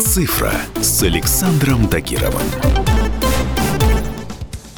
«Цифра» 0.00 0.52
с 0.80 1.02
Александром 1.02 1.88
Тагировым. 1.88 2.93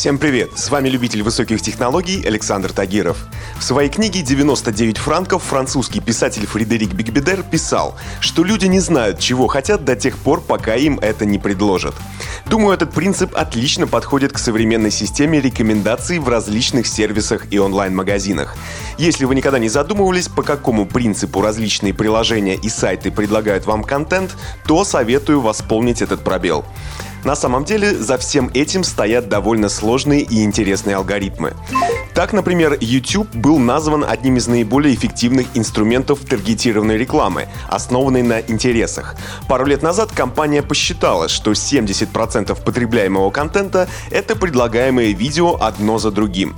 Всем 0.00 0.16
привет! 0.16 0.58
С 0.58 0.70
вами 0.70 0.88
любитель 0.88 1.22
высоких 1.22 1.60
технологий 1.60 2.24
Александр 2.26 2.72
Тагиров. 2.72 3.18
В 3.58 3.62
своей 3.62 3.90
книге 3.90 4.22
«99 4.22 4.96
франков» 4.96 5.42
французский 5.42 6.00
писатель 6.00 6.46
Фредерик 6.46 6.94
Бигбедер 6.94 7.42
писал, 7.42 7.98
что 8.18 8.42
люди 8.42 8.64
не 8.64 8.80
знают, 8.80 9.18
чего 9.18 9.46
хотят 9.46 9.84
до 9.84 9.96
тех 9.96 10.16
пор, 10.16 10.40
пока 10.40 10.74
им 10.74 10.98
это 11.00 11.26
не 11.26 11.38
предложат. 11.38 11.94
Думаю, 12.46 12.72
этот 12.72 12.94
принцип 12.94 13.36
отлично 13.36 13.86
подходит 13.86 14.32
к 14.32 14.38
современной 14.38 14.90
системе 14.90 15.38
рекомендаций 15.38 16.18
в 16.18 16.30
различных 16.30 16.86
сервисах 16.86 17.52
и 17.52 17.58
онлайн-магазинах. 17.58 18.56
Если 18.96 19.26
вы 19.26 19.34
никогда 19.34 19.58
не 19.58 19.68
задумывались, 19.68 20.28
по 20.28 20.42
какому 20.42 20.86
принципу 20.86 21.42
различные 21.42 21.92
приложения 21.92 22.54
и 22.56 22.70
сайты 22.70 23.10
предлагают 23.10 23.66
вам 23.66 23.84
контент, 23.84 24.34
то 24.64 24.82
советую 24.84 25.42
восполнить 25.42 26.00
этот 26.00 26.24
пробел. 26.24 26.64
На 27.24 27.36
самом 27.36 27.64
деле 27.64 27.94
за 27.94 28.16
всем 28.18 28.50
этим 28.54 28.82
стоят 28.82 29.28
довольно 29.28 29.68
сложные 29.68 30.22
и 30.22 30.42
интересные 30.42 30.96
алгоритмы. 30.96 31.54
Так, 32.14 32.32
например, 32.32 32.76
YouTube 32.80 33.34
был 33.34 33.58
назван 33.58 34.04
одним 34.08 34.36
из 34.36 34.46
наиболее 34.46 34.94
эффективных 34.94 35.46
инструментов 35.54 36.20
таргетированной 36.20 36.98
рекламы, 36.98 37.48
основанной 37.68 38.22
на 38.22 38.40
интересах. 38.40 39.16
Пару 39.48 39.66
лет 39.66 39.82
назад 39.82 40.12
компания 40.12 40.62
посчитала, 40.62 41.28
что 41.28 41.52
70% 41.52 42.62
потребляемого 42.64 43.30
контента— 43.30 43.88
это 44.10 44.34
предлагаемые 44.34 45.12
видео 45.12 45.56
одно 45.60 45.98
за 45.98 46.10
другим. 46.10 46.56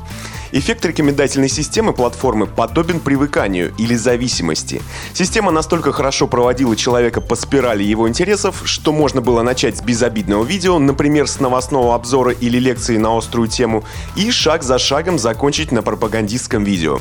Эффект 0.55 0.85
рекомендательной 0.85 1.49
системы 1.49 1.95
платформы 1.95 2.47
подобен 2.47 3.01
привыканию 3.01 3.73
или 3.79 3.95
зависимости. 3.95 4.83
Система 5.15 5.51
настолько 5.51 5.93
хорошо 5.93 6.27
проводила 6.27 6.77
человека 6.77 7.23
по 7.23 7.37
спирали 7.37 7.83
его 7.83 8.07
интересов, 8.07 8.61
что 8.67 8.93
можно 8.93 9.23
было 9.23 9.41
начать 9.41 9.79
с 9.79 9.81
безобидного 9.81 10.45
видео, 10.45 10.79
например, 10.79 11.27
с 11.27 11.41
новостного 11.41 11.95
обзора 11.95 12.33
или 12.33 12.59
лекции 12.59 12.99
на 12.99 13.17
острую 13.17 13.49
тему, 13.49 13.85
и 14.15 14.31
шаг 14.31 14.63
за 14.63 14.79
шагом 14.79 15.19
закончить 15.19 15.73
на 15.73 15.81
пропагандистском 15.81 16.65
видео. 16.65 16.99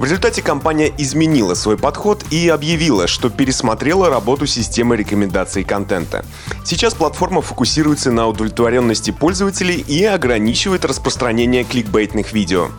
В 0.00 0.04
результате 0.04 0.42
компания 0.42 0.92
изменила 0.98 1.54
свой 1.54 1.78
подход 1.78 2.24
и 2.32 2.48
объявила, 2.48 3.06
что 3.06 3.30
пересмотрела 3.30 4.10
работу 4.10 4.46
системы 4.46 4.96
рекомендаций 4.96 5.62
контента. 5.62 6.24
Сейчас 6.64 6.94
платформа 6.94 7.42
фокусируется 7.42 8.10
на 8.10 8.26
удовлетворенности 8.26 9.12
пользователей 9.12 9.84
и 9.86 10.04
ограничивает 10.04 10.84
распространение 10.84 11.62
кликбейтных 11.62 12.32
видео. 12.32 12.70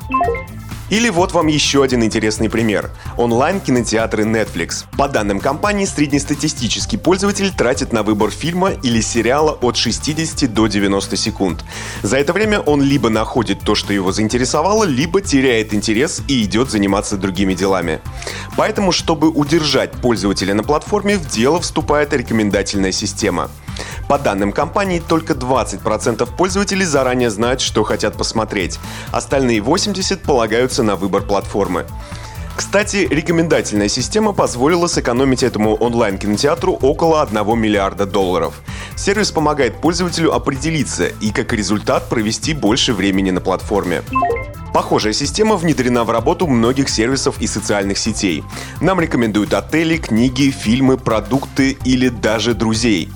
Или 0.90 1.10
вот 1.10 1.34
вам 1.34 1.48
еще 1.48 1.84
один 1.84 2.04
интересный 2.04 2.50
пример. 2.50 2.90
Онлайн-кинотеатры 3.18 4.24
Netflix. 4.24 4.86
По 4.98 5.08
данным 5.08 5.40
компании, 5.40 5.86
среднестатистический 5.86 6.98
пользователь 6.98 7.54
тратит 7.54 7.94
на 7.94 8.04
выбор 8.04 8.32
фильма 8.32 8.72
или 8.72 9.02
сериала 9.02 9.52
от 9.62 9.78
60 9.78 10.52
до 10.52 10.68
90 10.68 11.16
секунд. 11.16 11.64
За 12.02 12.18
это 12.18 12.34
время 12.34 12.60
он 12.60 12.82
либо 12.82 13.10
находит 13.10 13.60
то, 13.60 13.76
что 13.76 13.94
его 13.94 14.12
заинтересовало, 14.12 14.84
либо 14.84 15.22
теряет 15.22 15.74
интерес 15.74 16.22
и 16.28 16.44
идет 16.44 16.72
заниматься 16.72 17.18
другими 17.18 17.54
делами. 17.54 18.00
Поэтому, 18.58 18.92
чтобы 18.92 19.30
удержать 19.30 19.92
пользователя 19.92 20.54
на 20.54 20.64
платформе, 20.64 21.18
в 21.18 21.28
дело 21.28 21.62
вступает 21.62 22.14
рекомендательная 22.14 22.92
система. 22.92 23.50
По 24.10 24.18
данным 24.18 24.52
компании, 24.54 25.04
только 25.08 25.34
20% 25.34 26.28
пользователей 26.36 26.84
заранее 26.84 27.30
знают, 27.30 27.62
что 27.62 27.84
хотят 27.84 28.18
посмотреть. 28.18 28.80
Остальные 29.12 29.60
80% 29.60 30.26
полагаются 30.26 30.82
на 30.82 30.96
выбор 30.96 31.22
платформы. 31.22 31.86
Кстати, 32.56 33.08
рекомендательная 33.08 33.88
система 33.88 34.34
позволила 34.34 34.88
сэкономить 34.88 35.44
этому 35.44 35.76
онлайн-кинотеатру 35.76 36.74
около 36.74 37.22
1 37.22 37.60
миллиарда 37.60 38.08
долларов. 38.08 38.56
Сервис 38.98 39.32
помогает 39.32 39.80
пользователю 39.80 40.34
определиться 40.34 41.06
и 41.22 41.30
как 41.30 41.54
результат 41.54 42.10
провести 42.10 42.56
больше 42.56 42.94
времени 42.94 43.30
на 43.30 43.42
платформе. 43.42 44.02
Похожая 44.74 45.14
система 45.14 45.56
внедрена 45.56 46.04
в 46.04 46.10
работу 46.10 46.48
многих 46.48 46.90
сервисов 46.90 47.40
и 47.40 47.46
социальных 47.46 48.00
сетей. 48.00 48.44
Нам 48.82 49.00
рекомендуют 49.00 49.54
отели, 49.54 49.98
книги, 49.98 50.50
фильмы, 50.50 50.98
продукты 50.98 51.78
или 51.86 52.10
даже 52.10 52.56
друзей. 52.56 53.10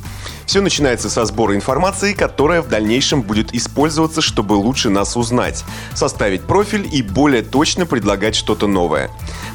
Все 0.45 0.61
начинается 0.61 1.09
со 1.09 1.25
сбора 1.25 1.55
информации, 1.55 2.13
которая 2.13 2.61
в 2.61 2.67
дальнейшем 2.67 3.21
будет 3.21 3.53
использоваться, 3.53 4.21
чтобы 4.21 4.53
лучше 4.53 4.89
нас 4.89 5.15
узнать, 5.15 5.63
составить 5.93 6.43
профиль 6.43 6.87
и 6.91 7.01
более 7.01 7.41
точно 7.41 7.85
предлагать 7.85 8.35
что-то 8.35 8.67
новое. 8.67 9.09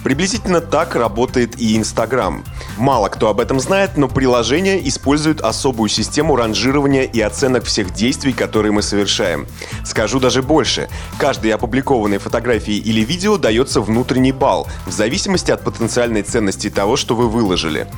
Приблизительно 0.04 0.60
так 0.60 0.94
работает 0.94 1.60
и 1.60 1.76
Инстаграм. 1.76 2.44
Мало 2.76 3.09
кто 3.09 3.28
об 3.28 3.41
этом 3.41 3.60
знает, 3.60 3.97
но 3.97 4.09
приложение 4.09 4.87
использует 4.88 5.41
особую 5.41 5.88
систему 5.88 6.37
ранжирования 6.37 7.03
и 7.03 7.20
оценок 7.20 7.65
всех 7.65 7.93
действий, 7.93 8.32
которые 8.32 8.72
мы 8.72 8.82
совершаем. 8.82 9.47
Скажу 9.84 10.20
даже 10.20 10.43
больше. 10.43 10.88
Каждой 11.19 11.50
опубликованной 11.53 12.19
фотографии 12.19 12.76
или 12.76 13.00
видео 13.00 13.37
дается 13.37 13.81
внутренний 13.81 14.32
балл, 14.32 14.69
в 14.87 14.93
зависимости 14.93 15.50
от 15.50 15.65
потенциальной 15.65 16.22
ценности 16.22 16.70
того, 16.70 16.97
что 16.97 17.15
вы 17.15 17.28
выложили. 17.28 17.88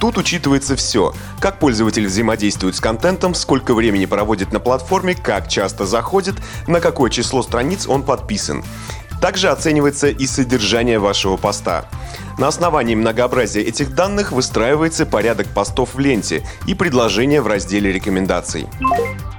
Тут 0.00 0.18
учитывается 0.18 0.76
все. 0.76 1.14
Как 1.40 1.58
пользователь 1.58 2.06
взаимодействует 2.06 2.76
с 2.76 2.80
контентом, 2.80 3.34
сколько 3.34 3.74
времени 3.74 4.06
проводит 4.06 4.52
на 4.52 4.60
платформе, 4.60 5.14
как 5.14 5.48
часто 5.48 5.86
заходит, 5.86 6.36
на 6.66 6.80
какое 6.80 7.10
число 7.10 7.42
страниц 7.42 7.86
он 7.86 8.02
подписан. 8.02 8.62
Также 9.20 9.48
оценивается 9.48 10.08
и 10.08 10.26
содержание 10.26 10.98
вашего 10.98 11.36
поста. 11.36 11.88
На 12.38 12.48
основании 12.48 12.94
многообразия 12.94 13.62
этих 13.62 13.94
данных 13.94 14.32
выстраивается 14.32 15.06
порядок 15.06 15.46
постов 15.48 15.94
в 15.94 15.98
ленте 15.98 16.46
и 16.66 16.74
предложения 16.74 17.40
в 17.40 17.46
разделе 17.46 17.90
рекомендаций. 17.92 18.66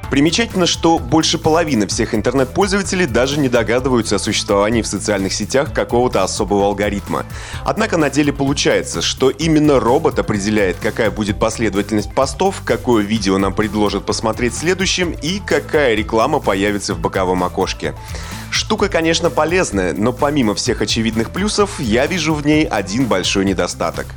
Примечательно, 0.09 0.65
что 0.65 0.99
больше 0.99 1.37
половины 1.37 1.85
всех 1.87 2.15
интернет-пользователей 2.15 3.05
даже 3.05 3.39
не 3.39 3.49
догадываются 3.49 4.15
о 4.15 4.19
существовании 4.19 4.81
в 4.81 4.87
социальных 4.87 5.33
сетях 5.33 5.73
какого-то 5.73 6.23
особого 6.23 6.65
алгоритма. 6.65 7.25
Однако 7.65 7.97
на 7.97 8.09
деле 8.09 8.31
получается, 8.31 9.01
что 9.01 9.29
именно 9.29 9.79
робот 9.79 10.17
определяет, 10.17 10.77
какая 10.81 11.11
будет 11.11 11.39
последовательность 11.39 12.13
постов, 12.13 12.61
какое 12.63 13.03
видео 13.03 13.37
нам 13.37 13.53
предложат 13.53 14.05
посмотреть 14.05 14.55
следующим 14.55 15.11
и 15.11 15.39
какая 15.39 15.93
реклама 15.93 16.39
появится 16.39 16.93
в 16.93 16.99
боковом 16.99 17.43
окошке. 17.43 17.93
Штука, 18.57 18.89
конечно, 18.89 19.29
полезная, 19.29 19.93
но 19.93 20.11
помимо 20.11 20.55
всех 20.55 20.81
очевидных 20.81 21.29
плюсов, 21.29 21.79
я 21.79 22.07
вижу 22.07 22.33
в 22.33 22.43
ней 22.43 22.65
один 22.65 23.05
большой 23.05 23.45
недостаток. 23.45 24.07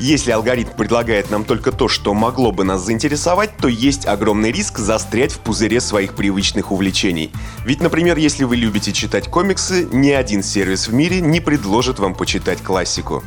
Если 0.00 0.30
алгоритм 0.30 0.70
предлагает 0.70 1.30
нам 1.30 1.44
только 1.44 1.70
то, 1.70 1.86
что 1.86 2.14
могло 2.14 2.50
бы 2.50 2.64
нас 2.64 2.80
заинтересовать, 2.80 3.58
то 3.58 3.68
есть 3.68 4.06
огромный 4.06 4.52
риск 4.52 4.78
застрять 4.78 5.32
в 5.32 5.40
пузыре 5.40 5.82
своих 5.82 6.14
привычных 6.14 6.72
увлечений. 6.72 7.30
Ведь, 7.66 7.82
например, 7.82 8.16
если 8.16 8.44
вы 8.44 8.56
любите 8.56 8.94
читать 8.94 9.28
комиксы, 9.28 9.86
ни 9.92 10.10
один 10.10 10.42
сервис 10.42 10.88
в 10.88 10.94
мире 10.94 11.20
не 11.20 11.40
предложит 11.40 11.98
вам 11.98 12.14
почитать 12.14 12.62
классику. 12.62 13.22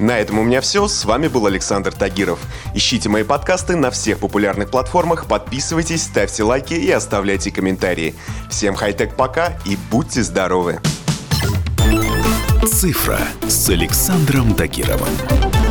На 0.00 0.18
этом 0.18 0.40
у 0.40 0.42
меня 0.42 0.60
все. 0.60 0.88
С 0.88 1.04
вами 1.04 1.28
был 1.28 1.46
Александр 1.46 1.92
Тагиров. 1.92 2.40
Ищите 2.74 3.08
мои 3.08 3.22
подкасты 3.22 3.76
на 3.76 3.92
всех 3.92 4.18
популярных 4.18 4.70
платформах, 4.70 5.26
подписывайтесь, 5.26 6.02
ставьте 6.02 6.42
лайки 6.42 6.74
и 6.74 6.90
оставляйте 6.90 7.52
комментарии. 7.52 8.16
Всем 8.50 8.74
хай-тек 8.74 9.14
пока 9.14 9.56
и 9.64 9.78
будьте 9.90 10.22
здоровы! 10.22 10.80
«Цифра» 12.66 13.18
с 13.46 13.68
Александром 13.68 14.54
Тагировым. 14.54 15.63